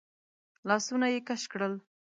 [0.67, 1.73] لاسونه يې کش کړل.